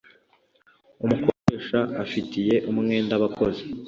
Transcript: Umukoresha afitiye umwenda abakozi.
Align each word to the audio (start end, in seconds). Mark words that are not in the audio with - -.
Umukoresha 1.03 1.79
afitiye 2.03 2.55
umwenda 2.71 3.13
abakozi. 3.19 3.63